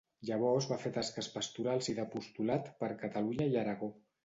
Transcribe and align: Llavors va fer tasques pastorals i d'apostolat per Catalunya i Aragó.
Llavors 0.27 0.67
va 0.71 0.77
fer 0.85 0.91
tasques 0.95 1.29
pastorals 1.35 1.91
i 1.95 1.95
d'apostolat 2.01 2.73
per 2.83 2.93
Catalunya 3.05 3.49
i 3.55 3.63
Aragó. 3.67 3.95